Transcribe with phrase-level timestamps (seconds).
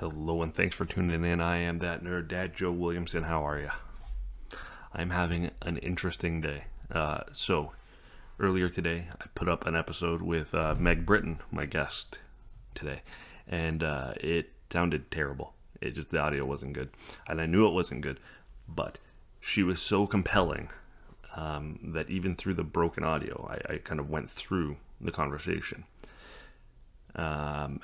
[0.00, 1.40] Hello and thanks for tuning in.
[1.40, 3.24] I am that nerd dad, Joe Williamson.
[3.24, 3.70] How are you?
[4.94, 6.66] I'm having an interesting day.
[6.88, 7.72] Uh, so,
[8.38, 12.20] earlier today, I put up an episode with uh, Meg Britton, my guest
[12.76, 13.02] today,
[13.48, 15.54] and uh, it sounded terrible.
[15.80, 16.90] It just, the audio wasn't good.
[17.26, 18.20] And I knew it wasn't good,
[18.68, 18.98] but
[19.40, 20.68] she was so compelling
[21.34, 25.86] um, that even through the broken audio, I, I kind of went through the conversation.
[27.16, 27.80] Um,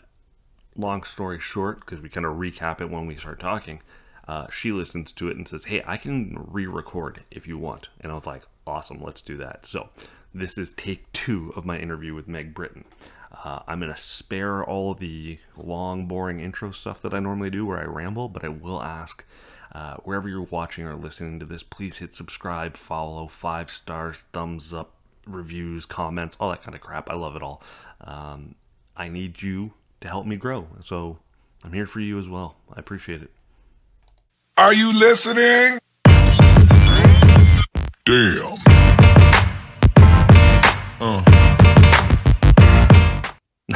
[0.76, 3.80] long story short, because we kind of recap it when we start talking,
[4.26, 7.88] uh, she listens to it and says, Hey, I can re record if you want.
[8.00, 9.66] And I was like, Awesome, let's do that.
[9.66, 9.90] So,
[10.32, 12.84] this is take two of my interview with Meg Britton.
[13.44, 17.66] Uh, I'm going to spare all the long, boring intro stuff that I normally do
[17.66, 19.24] where I ramble, but I will ask
[19.72, 24.72] uh, wherever you're watching or listening to this, please hit subscribe, follow, five stars, thumbs
[24.72, 24.94] up,
[25.26, 27.10] reviews, comments, all that kind of crap.
[27.10, 27.62] I love it all.
[28.00, 28.54] Um,
[28.96, 29.72] I need you
[30.04, 30.68] to help me grow.
[30.84, 31.18] So
[31.64, 32.56] I'm here for you as well.
[32.70, 33.30] I appreciate it.
[34.58, 35.80] Are you listening?
[38.04, 38.58] Damn.
[41.00, 41.24] Uh.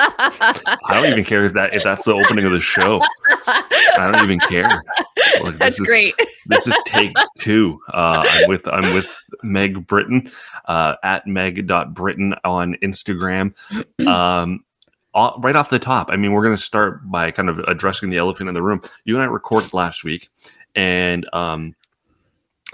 [0.00, 3.00] I don't even care if that if that's the opening of the show.
[3.46, 4.68] I don't even care.
[5.42, 6.14] Like, that's is, great.
[6.46, 7.78] this is take two.
[7.92, 10.30] Uh, I'm with I'm with Meg Britton
[10.66, 13.54] uh, at meg.britton on Instagram.
[14.06, 14.64] Um,
[15.14, 18.10] all, right off the top, I mean, we're going to start by kind of addressing
[18.10, 18.80] the elephant in the room.
[19.04, 20.28] You and I recorded last week,
[20.74, 21.74] and um,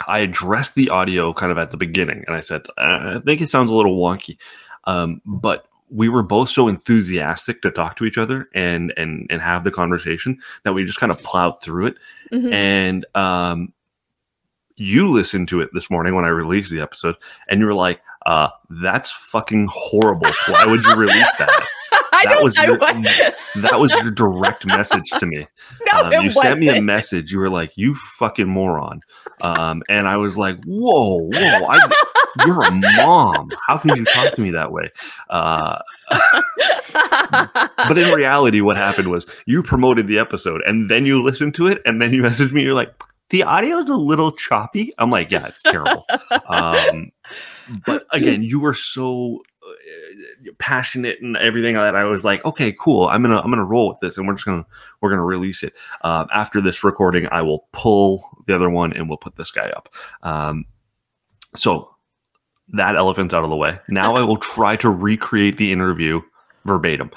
[0.07, 3.51] I addressed the audio kind of at the beginning, and I said, I think it
[3.51, 4.37] sounds a little wonky,
[4.85, 9.41] um, but we were both so enthusiastic to talk to each other and and and
[9.41, 11.97] have the conversation that we just kind of plowed through it.
[12.33, 12.53] Mhm.
[12.53, 13.73] And um,
[14.77, 17.17] you listened to it this morning when I released the episode,
[17.49, 18.49] and you were like, uh,
[18.83, 20.31] "That's fucking horrible.
[20.49, 21.67] Why would you release that?"
[22.13, 22.79] I that was I your,
[23.63, 25.47] that was your direct message to me.
[25.93, 27.31] No, Um, it you sent me a message.
[27.31, 29.01] You were like, "You fucking moron,"
[29.43, 31.67] um, and I was like, "Whoa, whoa!
[31.69, 31.91] I,
[32.47, 33.51] you're a mom.
[33.67, 34.91] How can you talk to me that way?"
[35.29, 35.79] Uh,
[36.93, 41.67] but in reality, what happened was you promoted the episode, and then you listened to
[41.67, 42.63] it, and then you messaged me.
[42.63, 42.95] You're like,
[43.31, 46.05] "The audio is a little choppy." I'm like, "Yeah, it's terrible."
[46.49, 47.13] um,
[47.87, 53.09] but again, you were so uh, passionate and everything that I was like, okay, cool.
[53.09, 54.67] I'm gonna I'm gonna roll with this, and we're just gonna
[55.01, 55.75] we're gonna release it.
[56.03, 59.71] Um, after this recording, I will pull the other one and we'll put this guy
[59.71, 59.89] up.
[60.23, 60.67] Um,
[61.57, 61.95] so
[62.69, 63.79] that elephant's out of the way.
[63.89, 66.21] Now I will try to recreate the interview
[66.65, 67.11] verbatim.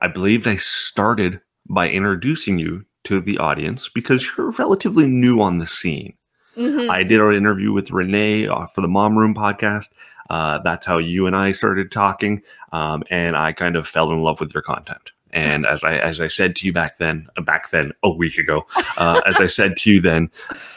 [0.00, 5.58] I believed I started by introducing you to the audience because you're relatively new on
[5.58, 6.14] the scene.
[6.56, 6.88] Mhm.
[6.88, 9.88] I did an interview with Renee uh, for the Mom Room podcast.
[10.30, 14.22] Uh, that's how you and I started talking, um, and I kind of fell in
[14.22, 15.10] love with your content.
[15.32, 18.38] And as I as I said to you back then, uh, back then a week
[18.38, 18.64] ago,
[18.96, 20.30] uh, as I said to you then,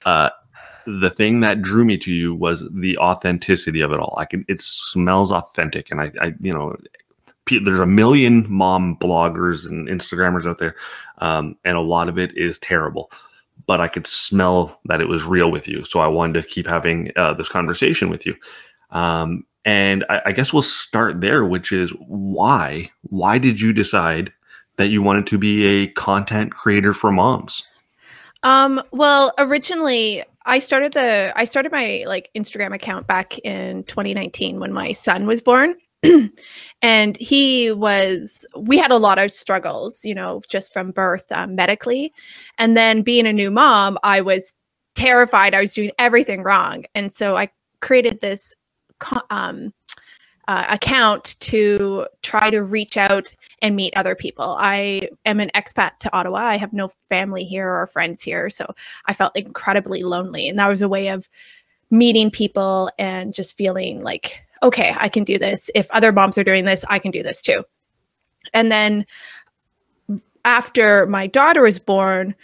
[0.06, 0.32] uh,
[0.88, 4.16] the thing that drew me to you was the authenticity of it all.
[4.18, 6.76] I can it smells authentic, and I, I you know,
[7.50, 10.76] there's a million mom bloggers and Instagrammers out there,
[11.20, 13.12] um, and a lot of it is terrible
[13.66, 15.84] but I could smell that it was real with you.
[15.86, 18.36] So I wanted to keep having uh, this conversation with you.
[18.92, 22.90] Um, and I, I guess we'll start there, which is why?
[23.02, 24.32] Why did you decide
[24.78, 27.64] that you wanted to be a content creator for moms?
[28.44, 34.60] Um, well, originally I started the I started my like Instagram account back in 2019
[34.60, 35.76] when my son was born.
[36.82, 41.56] and he was we had a lot of struggles, you know, just from birth um,
[41.56, 42.14] medically.
[42.58, 44.54] And then being a new mom, I was
[44.96, 46.86] terrified I was doing everything wrong.
[46.96, 47.50] And so I
[47.82, 48.56] created this
[49.30, 49.74] um
[50.48, 54.56] uh, account to try to reach out and meet other people.
[54.58, 56.40] I am an expat to Ottawa.
[56.40, 58.50] I have no family here or friends here.
[58.50, 58.66] So
[59.08, 60.48] I felt incredibly lonely.
[60.48, 61.28] And that was a way of
[61.92, 65.70] meeting people and just feeling like, okay, I can do this.
[65.76, 67.64] If other moms are doing this, I can do this too.
[68.54, 69.06] And then
[70.46, 72.36] after my daughter was born,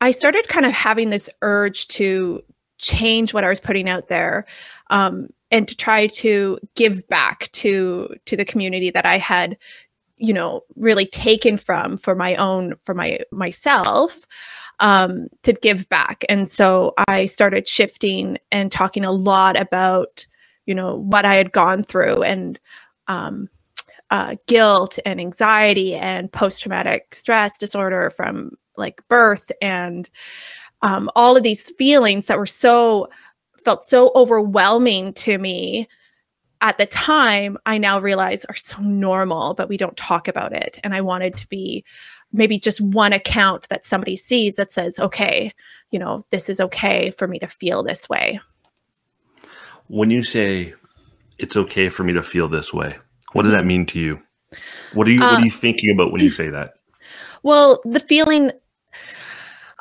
[0.00, 2.42] I started kind of having this urge to
[2.78, 4.44] change what I was putting out there.
[4.90, 9.56] Um, and to try to give back to to the community that I had
[10.22, 14.24] you know really taken from for my own for my myself
[14.78, 20.26] um, to give back and so i started shifting and talking a lot about
[20.66, 22.58] you know what i had gone through and
[23.08, 23.48] um,
[24.10, 30.10] uh, guilt and anxiety and post-traumatic stress disorder from like birth and
[30.82, 33.08] um, all of these feelings that were so
[33.64, 35.88] felt so overwhelming to me.
[36.60, 40.78] At the time i now realize are so normal but we don't talk about it.
[40.84, 41.84] And i wanted to be
[42.32, 45.52] maybe just one account that somebody sees that says okay
[45.90, 48.40] you know this is okay for me to feel this way
[49.92, 50.72] When you say
[51.36, 52.96] it's okay for me to feel this way,
[53.34, 54.22] what does that mean to you?
[54.94, 56.72] What are you what Uh, are you thinking about when you say that?
[57.42, 58.52] Well, the feeling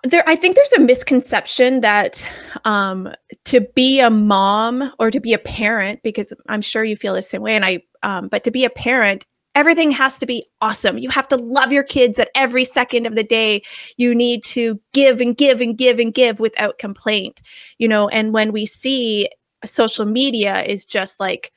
[0.03, 2.29] there I think there's a misconception that
[2.65, 3.09] um
[3.45, 7.21] to be a mom or to be a parent because I'm sure you feel the
[7.21, 9.25] same way and I um but to be a parent
[9.55, 10.97] everything has to be awesome.
[10.97, 13.61] You have to love your kids at every second of the day.
[13.97, 17.41] You need to give and give and give and give without complaint.
[17.77, 19.29] You know, and when we see
[19.65, 21.51] social media is just like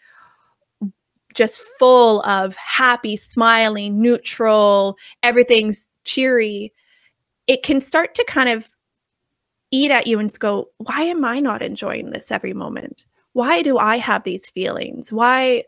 [1.34, 6.72] just full of happy, smiling, neutral, everything's cheery,
[7.46, 8.70] it can start to kind of
[9.70, 13.06] eat at you and go, why am I not enjoying this every moment?
[13.32, 15.12] Why do I have these feelings?
[15.12, 15.64] Why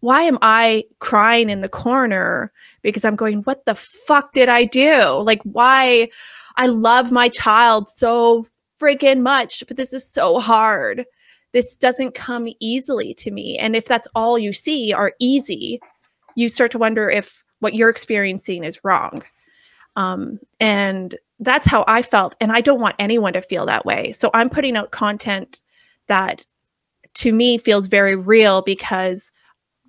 [0.00, 2.52] why am I crying in the corner
[2.82, 5.22] because I'm going, what the fuck did I do?
[5.22, 6.10] Like why
[6.56, 8.46] I love my child so
[8.80, 11.06] freaking much, but this is so hard.
[11.56, 13.56] This doesn't come easily to me.
[13.56, 15.80] And if that's all you see are easy,
[16.34, 19.22] you start to wonder if what you're experiencing is wrong.
[19.96, 22.34] Um, and that's how I felt.
[22.42, 24.12] And I don't want anyone to feel that way.
[24.12, 25.62] So I'm putting out content
[26.08, 26.44] that
[27.14, 29.32] to me feels very real because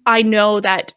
[0.05, 0.93] I know that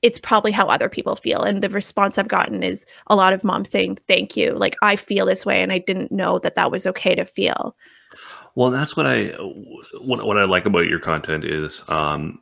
[0.00, 1.42] it's probably how other people feel.
[1.42, 4.52] And the response I've gotten is a lot of moms saying, Thank you.
[4.52, 5.62] Like, I feel this way.
[5.62, 7.76] And I didn't know that that was okay to feel.
[8.54, 9.28] Well, that's what I
[10.00, 12.40] what, what I like about your content is um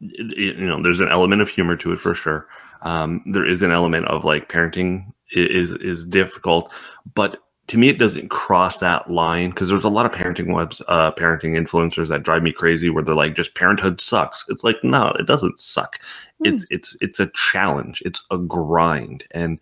[0.00, 2.46] it- you know, there's an element of humor to it for sure.
[2.82, 6.72] Um there is an element of like parenting is is difficult,
[7.14, 10.82] but to me it doesn't cross that line because there's a lot of parenting webs
[10.88, 14.44] uh parenting influencers that drive me crazy where they're like just parenthood sucks.
[14.48, 16.00] It's like no it doesn't suck.
[16.42, 18.02] It's it's it's a challenge.
[18.04, 19.24] It's a grind.
[19.32, 19.58] And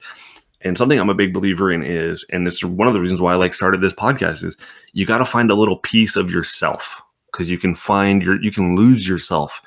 [0.62, 3.20] and something i'm a big believer in is and this is one of the reasons
[3.20, 4.56] why i like started this podcast is
[4.92, 7.00] you got to find a little piece of yourself
[7.32, 9.60] because you can find your you can lose yourself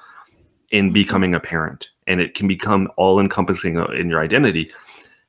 [0.72, 4.72] in becoming a parent and it can become all encompassing in your identity.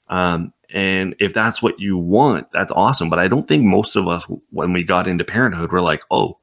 [0.08, 4.08] Um, and if that's what you want that's awesome but i don't think most of
[4.08, 6.38] us when we got into parenthood we're like oh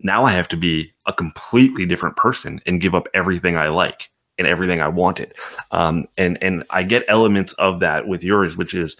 [0.00, 4.10] now i have to be a completely different person and give up everything i like
[4.38, 5.34] and everything i wanted
[5.70, 8.96] um, and and i get elements of that with yours which is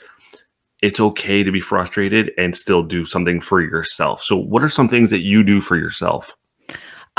[0.81, 4.89] it's okay to be frustrated and still do something for yourself so what are some
[4.89, 6.37] things that you do for yourself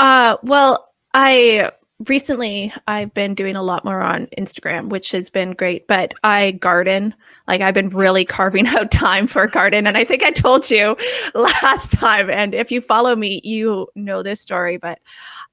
[0.00, 1.70] Uh, well, I
[2.08, 5.86] recently I've been doing a lot more on Instagram, which has been great.
[5.86, 7.14] But I garden.
[7.46, 10.70] Like I've been really carving out time for a garden, and I think I told
[10.70, 10.96] you
[11.34, 12.30] last time.
[12.30, 14.78] And if you follow me, you know this story.
[14.78, 15.00] But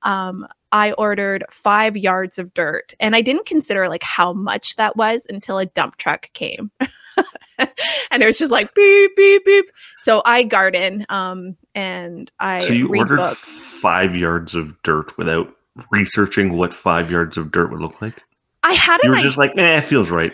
[0.03, 4.97] um, I ordered five yards of dirt, and I didn't consider like how much that
[4.97, 6.71] was until a dump truck came.
[7.57, 9.71] and it was just like beep beep beep.
[10.01, 13.59] So I garden, um, and I so you ordered books.
[13.59, 15.53] five yards of dirt without
[15.91, 18.23] researching what five yards of dirt would look like
[18.63, 20.33] I had you were just like eh, it feels right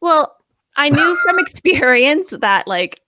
[0.00, 0.36] Well,
[0.76, 3.00] I knew from experience that like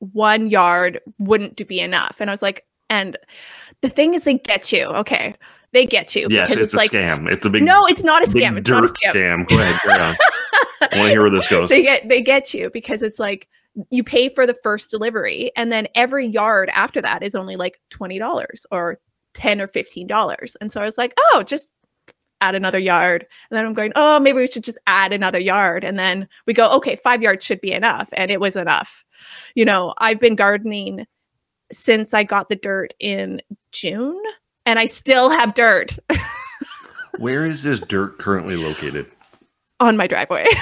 [0.00, 2.16] one yard wouldn't be enough.
[2.20, 3.16] And I was like, and
[3.82, 4.84] the thing is they get you.
[4.86, 5.34] Okay.
[5.72, 6.26] They get you.
[6.30, 8.58] yes because it's, a like scam it's a big No, it's not a scam.
[8.58, 9.12] It's dirt not a scam.
[9.12, 9.48] scam.
[9.48, 10.16] Go ahead, carry on.
[10.82, 11.68] I want to hear where this goes.
[11.70, 13.48] They get they get you because it's like
[13.90, 17.80] you pay for the first delivery and then every yard after that is only like
[17.92, 18.98] $20 or
[19.34, 20.56] 10 or $15.
[20.60, 21.72] And so I was like, "Oh, just
[22.40, 25.84] add another yard." And then I'm going, "Oh, maybe we should just add another yard."
[25.84, 29.04] And then we go, "Okay, 5 yards should be enough." And it was enough.
[29.54, 31.06] You know, I've been gardening
[31.70, 34.20] since I got the dirt in June
[34.70, 35.98] and I still have dirt
[37.18, 39.10] Where is this dirt currently located?
[39.80, 40.44] on my driveway.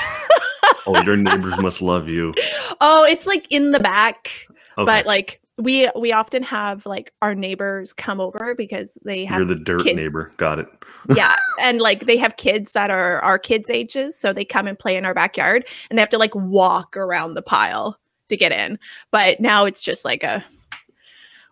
[0.86, 2.32] Oh, your neighbors must love you.
[2.80, 4.30] oh, it's like in the back.
[4.78, 4.86] Okay.
[4.86, 9.48] but like we we often have like our neighbors come over because they have You're
[9.48, 9.96] the dirt kids.
[9.96, 10.32] neighbor.
[10.38, 10.66] Got it.
[11.14, 14.78] yeah and like they have kids that are our kids ages so they come and
[14.78, 17.98] play in our backyard and they have to like walk around the pile
[18.30, 18.78] to get in
[19.10, 20.42] but now it's just like a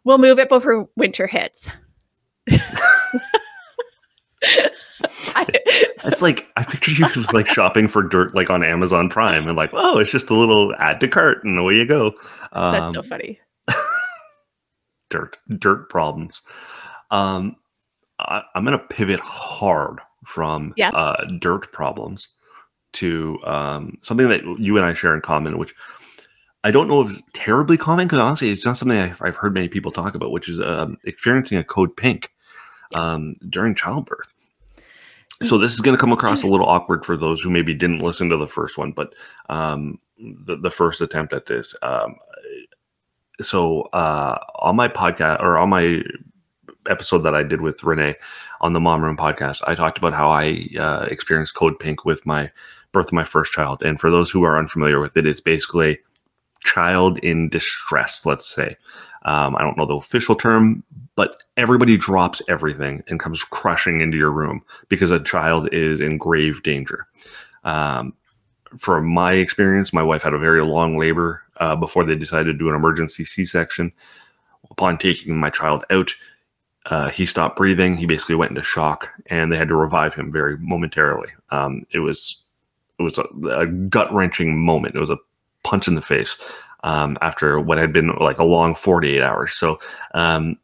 [0.05, 1.69] we'll move it before winter hits
[6.05, 9.71] it's like I picture you like shopping for dirt like on Amazon Prime and like,
[9.73, 12.15] oh, it's just a little add to cart and away you go.
[12.53, 13.41] Um, That's so funny.
[15.11, 16.43] dirt, dirt problems.
[17.11, 17.57] Um,
[18.19, 20.91] I, I'm gonna pivot hard from Yeah.
[20.91, 22.29] uh, dirt problems
[22.95, 25.75] to um, something that you and I share in common, which
[26.65, 29.55] I don't know if it's terribly common because honestly, it's not something I've, I've heard
[29.55, 32.31] many people talk about, which is um, experiencing a code pink
[32.95, 34.33] um, during childbirth.
[35.43, 37.99] So this is going to come across a little awkward for those who maybe didn't
[37.99, 39.15] listen to the first one, but
[39.51, 41.75] um, the the first attempt at this.
[41.83, 42.17] Um,
[43.41, 46.01] so uh, on my podcast or on my
[46.89, 48.15] episode that I did with Renee
[48.63, 52.25] on the Mom Room podcast, I talked about how I uh, experienced code pink with
[52.25, 52.51] my
[52.93, 53.83] birth of my first child.
[53.83, 55.99] And for those who are unfamiliar with it, it's basically
[56.65, 58.25] child in distress.
[58.25, 58.77] Let's say
[59.27, 60.83] um, I don't know the official term,
[61.17, 66.19] but everybody drops everything and comes crushing into your room because a child is in
[66.19, 67.07] grave danger.
[67.65, 68.15] Um,
[68.79, 72.59] from my experience, my wife had a very long labor uh, before they decided to
[72.59, 73.93] do an emergency C section.
[74.71, 76.15] Upon taking my child out,
[76.87, 77.97] uh, he stopped breathing.
[77.97, 81.31] He basically went into shock, and they had to revive him very momentarily.
[81.51, 82.45] Um, it was
[82.99, 84.95] it was a, a gut wrenching moment.
[84.95, 85.19] It was a
[85.63, 86.37] punch in the face
[86.85, 89.53] um, after what had been like a long forty eight hours.
[89.53, 89.79] So,
[90.15, 90.57] um,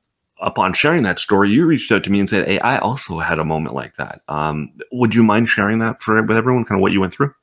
[0.42, 3.38] upon sharing that story, you reached out to me and said, "Hey, I also had
[3.38, 4.20] a moment like that.
[4.28, 6.64] Um, would you mind sharing that for with everyone?
[6.64, 7.34] Kind of what you went through."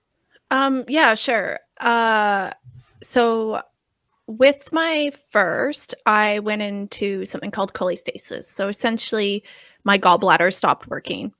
[0.51, 1.59] Um, yeah, sure.
[1.79, 2.51] Uh,
[3.01, 3.61] so
[4.27, 8.43] with my first, I went into something called cholestasis.
[8.43, 9.43] So essentially,
[9.83, 11.33] my gallbladder stopped working.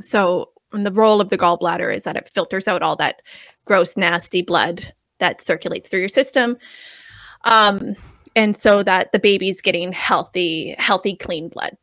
[0.00, 3.22] So the role of the gallbladder is that it filters out all that
[3.66, 6.56] gross, nasty blood that circulates through your system.
[7.44, 7.94] Um,
[8.34, 11.76] and so that the baby's getting healthy, healthy, clean blood.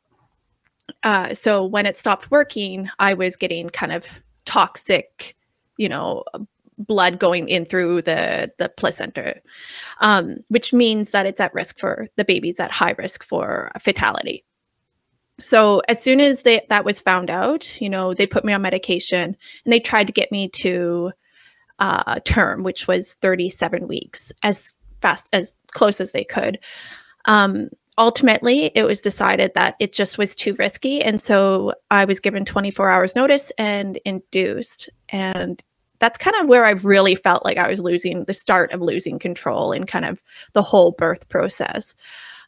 [1.04, 4.06] Uh, so when it stopped working, I was getting kind of
[4.46, 5.36] toxic,
[5.78, 6.24] you know,
[6.78, 9.36] blood going in through the the placenta,
[10.02, 14.44] um, which means that it's at risk for the baby's at high risk for fatality.
[15.42, 18.62] So as soon as they, that was found out, you know, they put me on
[18.62, 21.12] medication and they tried to get me to
[21.80, 26.60] uh, term, which was 37 weeks, as fast as close as they could.
[27.26, 32.20] Um, ultimately, it was decided that it just was too risky, and so I was
[32.20, 34.90] given 24 hours notice and induced.
[35.10, 35.64] And
[36.00, 39.20] that's kind of where I really felt like I was losing the start of losing
[39.20, 41.96] control in kind of the whole birth process.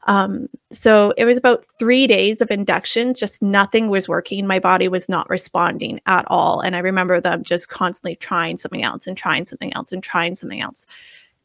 [0.08, 4.48] Um, so it was about three days of induction, just nothing was working.
[4.48, 6.60] My body was not responding at all.
[6.62, 10.34] And I remember them just constantly trying something else and trying something else and trying
[10.36, 10.88] something else.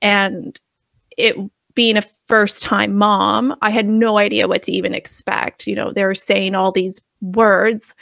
[0.01, 0.59] And
[1.17, 1.37] it
[1.75, 5.67] being a first time mom, I had no idea what to even expect.
[5.67, 7.95] You know, they were saying all these words.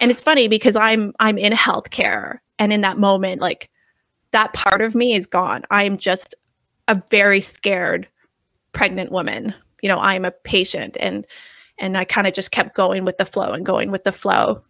[0.00, 3.70] And it's funny because I'm I'm in healthcare and in that moment, like
[4.32, 5.62] that part of me is gone.
[5.70, 6.34] I'm just
[6.88, 8.06] a very scared
[8.72, 11.26] pregnant woman you know i'm a patient and
[11.78, 14.62] and i kind of just kept going with the flow and going with the flow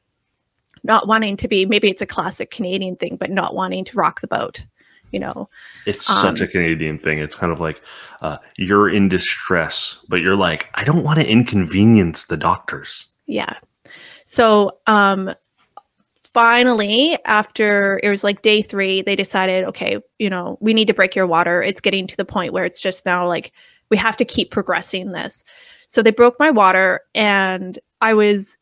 [0.84, 4.20] not wanting to be maybe it's a classic canadian thing but not wanting to rock
[4.20, 4.66] the boat
[5.12, 5.48] you know
[5.86, 7.18] It's such Um, a Canadian thing.
[7.18, 7.80] It's kind of like
[8.22, 13.12] uh, you're in distress, but you're like, I don't want to inconvenience the doctors.
[13.26, 13.54] yeah
[14.24, 15.32] so um
[16.32, 20.94] finally after it was like day three they decided okay you know we need to
[20.94, 23.52] break your water it's getting to the point where it's just now like
[23.90, 25.44] we have to keep progressing this
[25.86, 28.58] so they broke my water and i was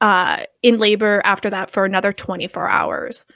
[0.00, 3.26] uh in labor after that for another 24 hours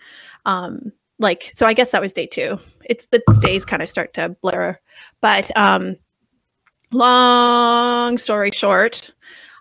[0.44, 0.92] um
[1.24, 4.28] like so i guess that was day two it's the days kind of start to
[4.42, 4.78] blur
[5.20, 5.96] but um
[6.92, 9.12] long story short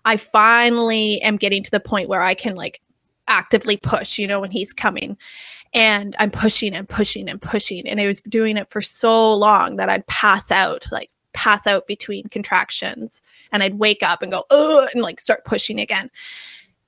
[0.06, 2.82] I finally am getting to the point where I can like
[3.28, 5.18] actively push, you know, when he's coming.
[5.74, 7.88] And I'm pushing and pushing and pushing.
[7.88, 11.88] And I was doing it for so long that I'd pass out, like pass out
[11.88, 13.24] between contractions.
[13.52, 16.12] And I'd wake up and go, oh, and like start pushing again.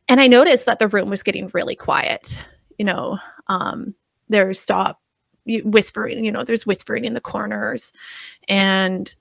[0.08, 2.44] And I noticed that the room was getting really quiet.
[2.78, 3.18] You know,
[3.48, 3.96] um,
[4.30, 5.02] there's stop
[5.46, 7.94] whispering, you know, there's whispering in the corners.
[8.48, 9.14] And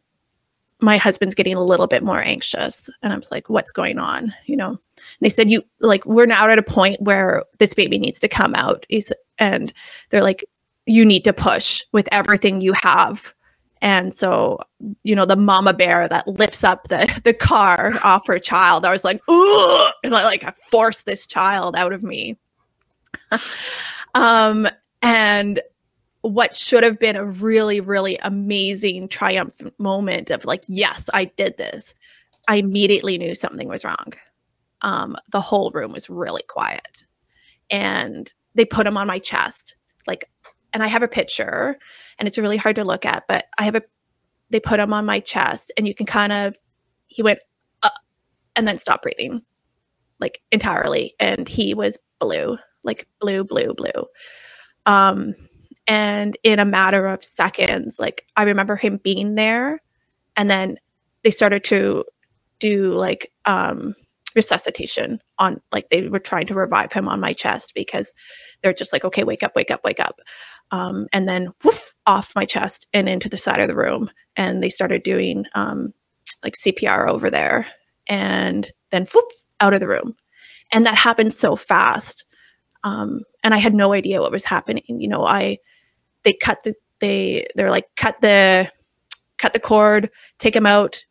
[0.81, 2.91] my husband's getting a little bit more anxious.
[3.03, 4.35] And i was like what's going on?
[4.47, 4.71] You know?
[4.71, 4.79] And
[5.21, 8.55] they said you like we're now at a point where this baby needs to come
[8.55, 8.87] out.
[8.89, 9.73] He's, and
[10.11, 10.45] they're like
[10.87, 13.35] you need to push with everything you have.
[13.81, 14.59] And so
[15.03, 18.91] you know the mama bear that lifts up the the car off her child i
[18.91, 19.93] was like Ugh!
[20.03, 22.39] and i like i forced this child out of me.
[24.17, 24.69] Um
[25.05, 25.61] and
[26.23, 31.57] what should have been a really really amazing triumphant moment of like yes i did
[31.57, 31.95] this.
[32.47, 34.13] I immediately knew something was wrong.
[34.83, 37.07] Um, the whole room was really quiet.
[37.71, 39.77] And they put him on my chest.
[40.07, 40.29] Like
[40.75, 41.79] and i have a picture
[42.19, 43.83] and it's really hard to look at but i have a
[44.51, 46.57] they put him on my chest and you can kind of
[47.07, 47.39] he went
[47.83, 47.89] uh,
[48.55, 49.41] and then stopped breathing
[50.21, 54.05] like entirely and he was blue like blue blue blue
[54.87, 55.35] um
[55.87, 59.81] and in a matter of seconds like i remember him being there
[60.37, 60.79] and then
[61.23, 62.05] they started to
[62.59, 63.95] do like um
[64.35, 68.15] resuscitation on like they were trying to revive him on my chest because
[68.63, 70.21] they're just like okay wake up wake up wake up.
[70.71, 74.63] Um, and then woof, off my chest and into the side of the room and
[74.63, 75.93] they started doing um,
[76.43, 77.67] like cpr over there
[78.09, 80.17] and then whoop, out of the room.
[80.73, 82.24] And that happened so fast
[82.85, 84.85] um, and i had no idea what was happening.
[84.87, 85.59] You know i
[86.23, 88.71] they cut the they they're like cut the
[89.39, 91.05] cut the cord take him out.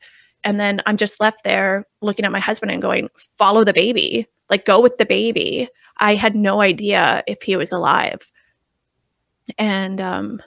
[0.45, 4.27] And then i'm just left there looking at my husband and going follow the baby.
[4.49, 5.67] Like go with the baby.
[5.97, 8.31] I had no idea if he was alive.
[9.57, 10.41] And um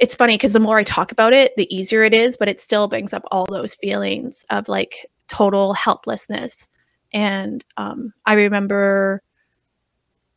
[0.00, 2.60] it's funny because the more i talk about it the easier it is but it
[2.60, 6.68] still brings up all those feelings of like total helplessness.
[7.12, 9.22] And um i remember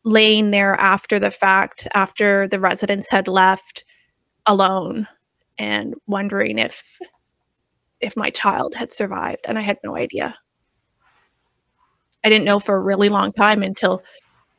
[0.04, 3.86] laying there after the fact after the residents had left
[4.46, 5.08] alone
[5.58, 6.84] and wondering if
[8.00, 10.36] if my child had survived and i had no idea.
[12.24, 14.04] I didn't know for a really long time until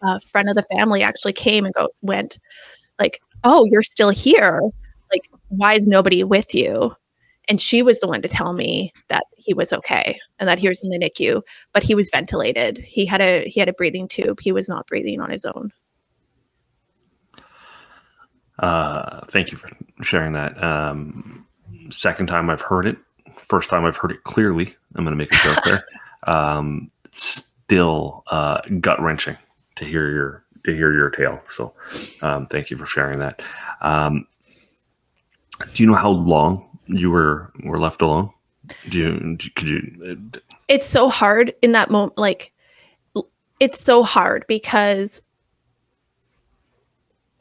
[0.03, 2.39] a friend of the family actually came and go went
[2.99, 4.61] like oh you're still here.
[5.13, 6.95] Like why is nobody with you
[7.49, 10.69] and she was the one to tell me that he was okay and that he
[10.69, 14.09] was in the NICU but he was ventilated he had a he had a breathing
[14.09, 15.73] tube he was not breathing on his own
[18.59, 19.71] Uh, thank you for
[20.03, 20.63] sharing that.
[20.63, 21.47] Um,
[21.91, 22.97] second time I've heard it.
[23.49, 24.75] First time I've heard it clearly.
[24.95, 25.85] I'm going to make a joke there.
[26.29, 29.37] Um, still uh, gut wrenching
[29.75, 31.41] to hear your to hear your tale.
[31.51, 31.75] So,
[32.23, 33.43] um, thank you for sharing that.
[33.81, 34.29] Um,
[35.75, 38.31] do you know how long you were were left alone?
[38.89, 40.19] Do you could you?
[40.69, 42.53] it's so hard in that moment like
[43.61, 45.21] it's so hard because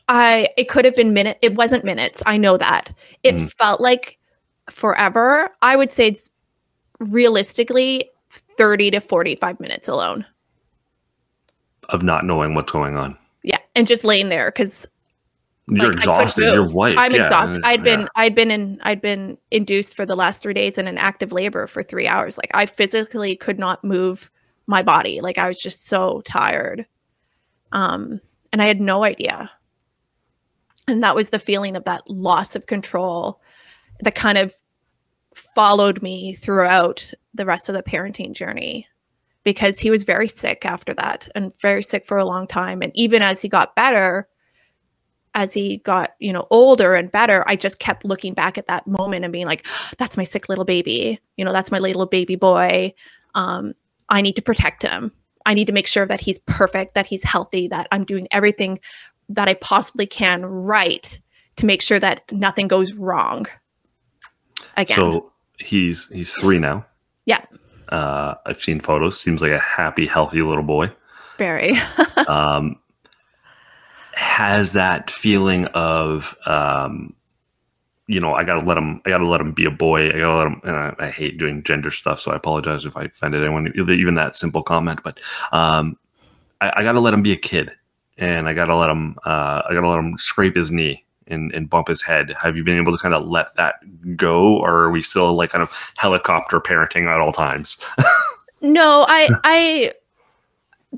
[0.10, 2.92] i it could have been minute it wasn't minutes i know that
[3.24, 3.54] it Mm.
[3.54, 4.18] felt like
[4.70, 6.30] forever i would say it's
[7.00, 10.26] realistically 30 to 45 minutes alone
[11.90, 13.16] of not knowing what's going on?
[13.44, 14.88] yeah and just laying there because
[15.72, 16.54] You're Like, exhausted.
[16.54, 16.98] You're white.
[16.98, 17.62] I'm Yeah, exhausted.
[17.64, 18.08] I'd been yeah.
[18.16, 21.66] I'd been in I'd been induced for the last three days in an active labor
[21.66, 22.38] for three hours.
[22.38, 24.30] Like I physically could not move
[24.68, 25.22] my body.
[25.22, 26.86] Like I was just so tired.
[27.72, 28.20] Um,
[28.52, 29.50] and I had no idea.
[30.88, 33.40] And that was the feeling of that loss of control
[34.02, 34.54] that kind of
[35.34, 38.88] followed me throughout the rest of the parenting journey
[39.44, 42.82] because he was very sick after that and very sick for a long time.
[42.82, 44.28] And even as he got better,
[45.34, 48.86] as he got you know older and better i just kept looking back at that
[48.88, 49.66] moment and being like
[49.98, 52.94] that's my sick little baby you know that's my little baby boy
[53.36, 53.74] um,
[54.10, 55.12] i need to protect him
[55.46, 58.80] i need to make sure that he's perfect that he's healthy that i'm doing everything
[59.30, 61.20] that i possibly can right
[61.56, 63.46] to make sure that nothing goes wrong
[64.78, 66.86] again So he's he's three now.
[67.26, 67.44] Yeah.
[67.90, 69.20] Uh, I've seen photos.
[69.20, 70.92] Seems like a happy, healthy little boy.
[71.38, 71.78] very
[72.28, 72.78] um,
[74.42, 77.14] has that feeling of um,
[78.08, 80.10] you know I gotta let him I gotta let him be a boy.
[80.10, 82.98] I gotta let him and I, I hate doing gender stuff so I apologize if
[82.98, 85.20] I offended anyone even that simple comment but
[85.52, 85.98] um,
[86.60, 87.72] I, I gotta let him be a kid
[88.18, 91.70] and I gotta let him uh, I gotta let him scrape his knee and, and
[91.70, 92.34] bump his head.
[92.42, 93.76] Have you been able to kind of let that
[94.18, 97.78] go or are we still like kind of helicopter parenting at all times?
[98.62, 99.94] No, I I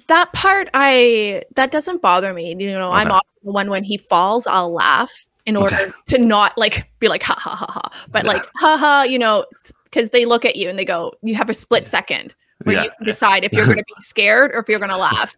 [0.07, 2.55] that part I that doesn't bother me.
[2.57, 3.15] You know, I'm Okay.
[3.17, 5.11] often the one when he falls, I'll laugh
[5.45, 5.91] in order Okay.
[6.07, 8.31] to not like be like ha ha ha ha, but Yeah.
[8.31, 9.45] like ha ha, you know,
[9.83, 12.83] because they look at you and they go, you have a split second where Yeah.
[12.83, 15.35] you can decide if you're going to be scared or if you're going to laugh.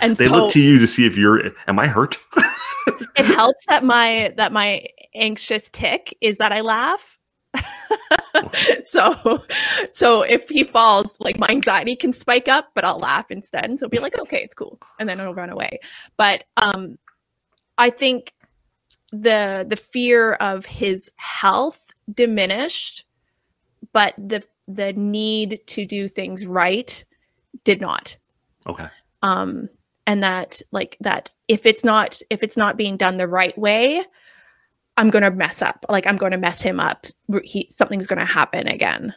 [0.00, 2.18] And they so look to you to see if you're am I hurt
[3.16, 7.18] it helps that my that my anxious tick is that I laugh.
[8.84, 9.42] so
[9.92, 13.64] so if he falls, like my anxiety can spike up, but I'll laugh instead.
[13.64, 14.78] And So be like, okay, it's cool.
[14.98, 15.80] And then it'll run away.
[16.16, 16.98] But um
[17.78, 18.32] I think
[19.12, 23.04] the the fear of his health diminished,
[23.92, 27.04] but the the need to do things right
[27.64, 28.16] did not
[28.66, 28.86] okay
[29.22, 29.68] um
[30.06, 34.02] and that like that if it's not if it's not being done the right way
[34.96, 37.06] i'm going to mess up like i'm going to mess him up
[37.44, 39.14] he something's going to happen again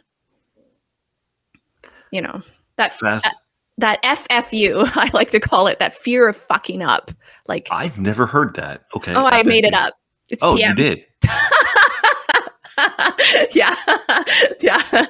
[2.12, 2.40] you know
[2.76, 3.24] that, Fast.
[3.24, 3.34] that
[3.78, 7.10] that FFU, I like to call it that fear of fucking up.
[7.48, 8.84] Like, I've never heard that.
[8.96, 9.12] Okay.
[9.14, 9.94] oh, I made it up.
[10.28, 10.68] It's Oh, TM.
[10.70, 11.04] you did.
[13.54, 13.74] yeah.
[14.60, 15.06] yeah.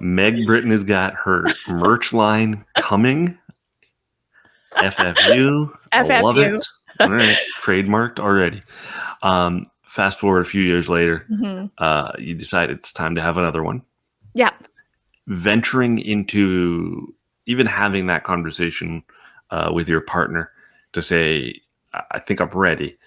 [0.00, 3.38] Meg Britton has got her merch line coming.
[4.76, 5.70] FFU.
[5.92, 6.58] I love FFU.
[6.58, 6.66] it.
[7.00, 7.36] All right.
[7.62, 8.62] Trademarked already.
[9.22, 11.70] Um, fast forward a few years later, Mhm.
[11.78, 13.82] uh, you decide it's time to have another one.
[14.34, 14.50] Yeah.
[15.30, 17.14] Venturing into
[17.46, 19.02] even having that conversation
[19.50, 20.50] uh, with your partner
[20.92, 21.60] to say,
[22.10, 22.98] I think I'm ready.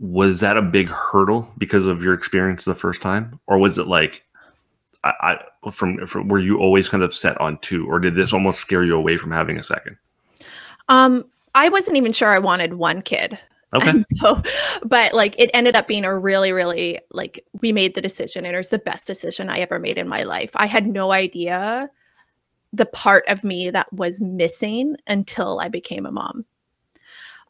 [0.00, 3.38] Was that a big hurdle because of your experience the first time?
[3.46, 4.24] Or was it like,
[5.04, 8.32] I, I from, from were you always kind of set on two, or did this
[8.32, 9.96] almost scare you away from having a second?
[10.88, 11.24] Um,
[11.54, 13.38] I wasn't even sure I wanted one kid.
[13.74, 13.88] Okay.
[13.88, 14.42] And so,
[14.84, 18.54] but like it ended up being a really, really like we made the decision and
[18.54, 20.50] it was the best decision I ever made in my life.
[20.54, 21.90] I had no idea
[22.72, 26.44] the part of me that was missing until I became a mom.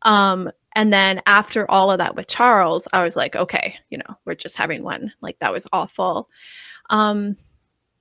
[0.02, 4.16] Um, and then after all of that with Charles, I was like, okay, you know,
[4.24, 5.12] we're just having one.
[5.20, 6.28] Like that was awful.
[6.90, 7.36] Um,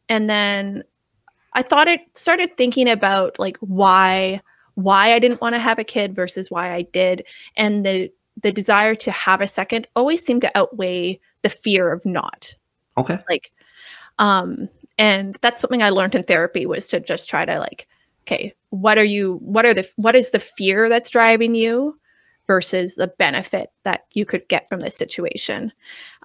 [0.09, 0.83] and then
[1.53, 4.41] I thought it started thinking about like why
[4.75, 7.25] why I didn't want to have a kid versus why I did.
[7.57, 8.11] And the
[8.41, 12.53] the desire to have a second always seemed to outweigh the fear of not.
[12.97, 13.19] Okay.
[13.29, 13.51] Like
[14.19, 17.87] um and that's something I learned in therapy was to just try to like,
[18.23, 21.97] okay, what are you what are the what is the fear that's driving you
[22.47, 25.71] versus the benefit that you could get from this situation?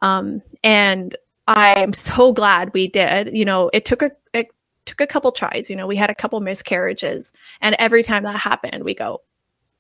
[0.02, 3.36] Um and I'm so glad we did.
[3.36, 4.48] You know, it took a it
[4.90, 5.70] took a couple tries.
[5.70, 9.22] You know, we had a couple miscarriages, and every time that happened, we go,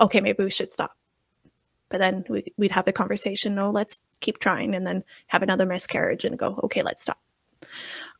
[0.00, 0.96] okay, maybe we should stop.
[1.88, 5.66] But then we, we'd have the conversation, no, let's keep trying, and then have another
[5.66, 7.18] miscarriage and go, okay, let's stop.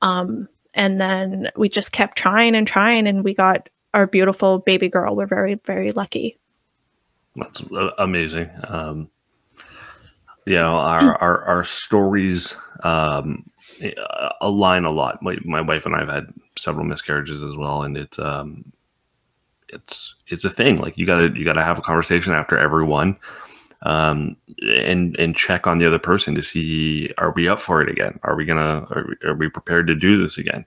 [0.03, 4.89] Um, and then we just kept trying and trying, and we got our beautiful baby
[4.89, 5.15] girl.
[5.15, 6.39] We're very, very lucky.
[7.37, 8.51] That's uh, amazing.
[8.65, 9.09] Um,
[10.51, 13.49] you know, our, our, our stories um,
[14.41, 15.23] align a lot.
[15.23, 18.73] My, my wife and I have had several miscarriages as well, and it's um,
[19.69, 20.79] it's it's a thing.
[20.79, 23.17] Like you gotta you gotta have a conversation after every one,
[23.83, 24.37] um,
[24.77, 28.19] and and check on the other person to see are we up for it again?
[28.25, 30.65] Are we gonna are we, are we prepared to do this again?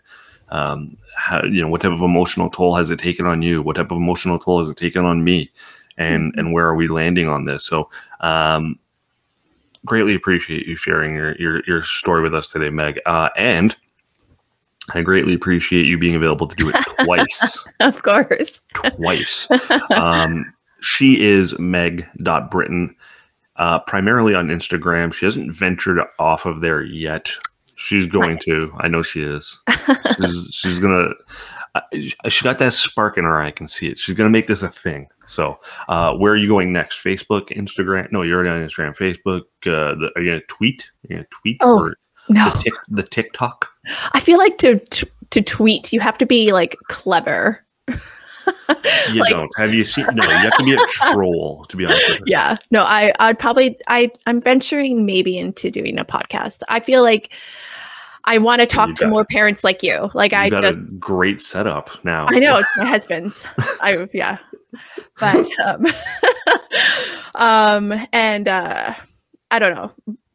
[0.48, 3.62] Um, how, you know, what type of emotional toll has it taken on you?
[3.62, 5.52] What type of emotional toll has it taken on me?
[5.98, 7.66] And and where are we landing on this?
[7.66, 7.90] So,
[8.22, 8.80] um,
[9.86, 13.00] greatly appreciate you sharing your your, your story with us today, Meg.
[13.06, 13.76] Uh, and
[14.94, 17.58] I greatly appreciate you being available to do it twice.
[17.80, 18.62] Of course.
[18.74, 19.48] twice.
[19.92, 22.94] Um, she is Meg.Britton,
[23.56, 25.14] uh, primarily on Instagram.
[25.14, 27.32] She hasn't ventured off of there yet.
[27.76, 28.72] She's going to.
[28.80, 29.60] I know she is.
[30.18, 31.12] She's, she's gonna.
[31.76, 31.82] Uh,
[32.28, 33.48] she got that spark in her eye.
[33.48, 33.98] I can see it.
[33.98, 35.08] She's gonna make this a thing.
[35.28, 35.60] So,
[35.90, 37.04] uh, where are you going next?
[37.04, 38.12] Facebook, Instagram?
[38.12, 38.96] No, you're already on Instagram.
[38.98, 39.42] Facebook.
[39.66, 40.84] Uh, the, are you gonna tweet?
[40.84, 41.96] Are you gonna tweet Oh, or
[42.30, 43.70] No, the, tic, the TikTok?
[44.14, 47.66] I feel like to to, to tweet, you have to be like clever.
[49.14, 49.50] You Like- don't.
[49.58, 50.06] Have you seen?
[50.14, 52.10] No, you have to be a troll to be honest.
[52.10, 52.24] With you.
[52.28, 57.02] yeah no i i'd probably i i'm venturing maybe into doing a podcast i feel
[57.02, 57.32] like
[58.26, 60.96] i want to talk to more parents like you like You i got just a
[60.96, 62.26] great setup now.
[62.30, 63.46] i know it's my husband's
[63.80, 64.38] i yeah
[65.20, 65.86] but um
[67.36, 68.94] um and uh
[69.52, 69.92] i don't know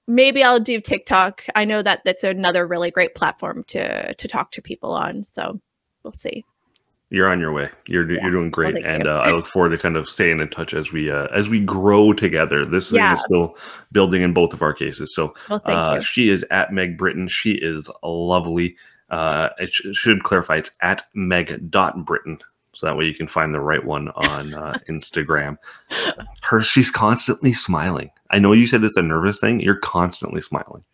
[0.06, 4.50] maybe i'll do tiktok i know that that's another really great platform to to talk
[4.50, 5.60] to people on so
[6.02, 6.44] we'll see
[7.10, 7.70] You're on your way.
[7.86, 8.20] You're Yeah.
[8.22, 10.74] you're doing great, thank and uh, I look forward to kind of staying in touch
[10.74, 12.66] as we uh, as we grow together.
[12.66, 13.14] This thing Yeah.
[13.14, 13.56] is still
[13.92, 15.14] building in both of our cases.
[15.14, 17.26] So well uh, she is at Meg Britton.
[17.28, 18.76] She is lovely.
[19.08, 22.40] Uh, it sh- should clarify it's at Meg.Britton.
[22.78, 25.58] So that way you can find the right one on uh, Instagram.
[26.42, 28.12] Her, she's constantly smiling.
[28.30, 29.58] I know you said it's a nervous thing.
[29.58, 30.84] You're constantly smiling.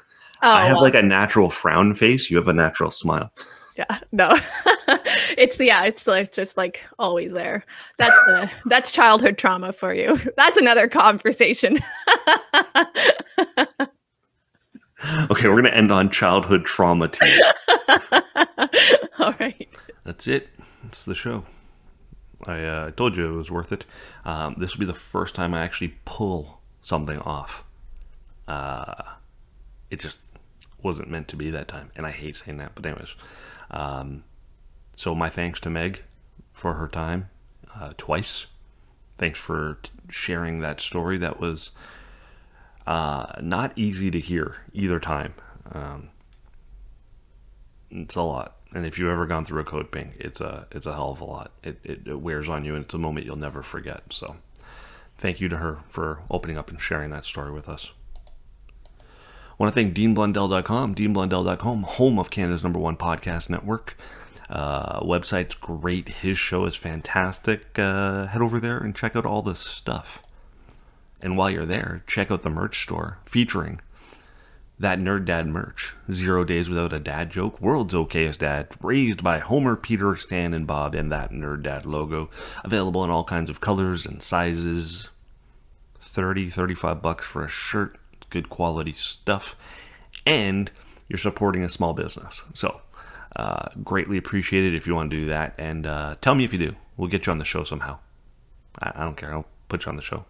[0.42, 0.82] oh, I have well.
[0.82, 2.30] like a natural frown face.
[2.30, 3.30] You have a natural smile.
[3.76, 4.34] Yeah, no,
[5.36, 7.66] it's yeah, it's like just like always there.
[7.98, 10.18] That's the that's childhood trauma for you.
[10.38, 11.80] That's another conversation.
[15.30, 17.42] Okay, we're gonna end on childhood trauma tea.
[19.18, 19.68] All right.
[20.04, 20.48] That's it.
[20.82, 21.44] That's the show.
[22.46, 23.84] I uh, told you it was worth it.
[24.24, 27.64] Um, this will be the first time I actually pull something off.
[28.46, 29.02] Uh,
[29.90, 30.20] it just
[30.82, 32.72] wasn't meant to be that time, and I hate saying that.
[32.74, 33.14] But anyways,
[33.70, 34.24] um,
[34.96, 36.02] so my thanks to Meg
[36.52, 37.30] for her time
[37.74, 38.46] uh, twice.
[39.18, 41.18] Thanks for t- sharing that story.
[41.18, 41.70] That was
[42.86, 45.34] uh, not easy to hear either time.
[45.72, 46.10] Um,
[47.90, 48.56] it's a lot.
[48.74, 51.20] And if you've ever gone through a code pink, it's a it's a hell of
[51.20, 51.52] a lot.
[51.62, 54.02] It, it, it wears on you, and it's a moment you'll never forget.
[54.10, 54.36] So,
[55.16, 57.92] thank you to her for opening up and sharing that story with us.
[59.00, 63.96] I want to thank DeanBlundell.com, DeanBlundell.com, home of Canada's number one podcast network.
[64.50, 66.08] Uh, website's great.
[66.08, 67.78] His show is fantastic.
[67.78, 70.20] Uh, head over there and check out all this stuff.
[71.22, 73.80] And while you're there, check out the merch store featuring
[74.78, 75.94] that Nerd Dad merch.
[76.10, 80.66] Zero Days Without a Dad Joke, World's Okayest Dad, raised by Homer, Peter, Stan, and
[80.66, 82.28] Bob, and that Nerd Dad logo.
[82.64, 85.10] Available in all kinds of colors and sizes.
[86.00, 87.98] 30, 35 bucks for a shirt.
[88.30, 89.56] Good quality stuff.
[90.26, 90.70] And
[91.08, 92.42] you're supporting a small business.
[92.54, 92.80] So,
[93.36, 95.54] uh, greatly appreciated if you want to do that.
[95.58, 96.74] And uh, tell me if you do.
[96.96, 97.98] We'll get you on the show somehow.
[98.80, 99.32] I, I don't care.
[99.32, 100.24] I'll put you on the show.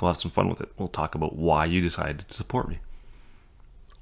[0.00, 0.70] We'll have some fun with it.
[0.78, 2.78] We'll talk about why you decided to support me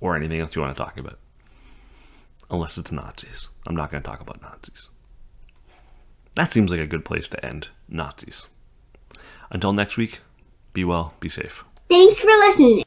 [0.01, 1.19] or anything else you want to talk about.
[2.51, 3.51] Unless it's Nazis.
[3.67, 4.91] I'm not going to talk about Nazis.
[6.35, 8.47] That seems like a good place to end Nazis.
[9.51, 10.21] Until next week,
[10.73, 11.65] be well, be safe.
[11.89, 12.85] Thanks for listening.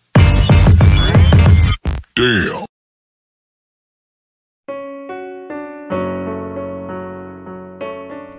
[2.15, 2.65] Damn.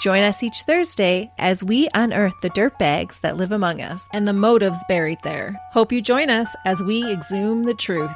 [0.00, 4.06] Join us each Thursday as we unearth the dirtbags that live among us.
[4.12, 5.60] and the motives buried there.
[5.72, 8.14] Hope you join us as we exhume the truth.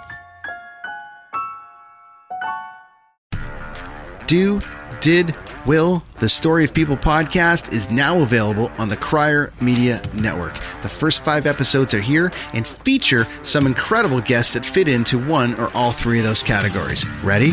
[4.26, 4.60] Do,
[5.00, 5.34] Did,
[5.66, 10.54] Will, the Story of People podcast is now available on the Crier Media Network.
[10.82, 15.54] The first five episodes are here and feature some incredible guests that fit into one
[15.56, 17.04] or all three of those categories.
[17.22, 17.52] Ready?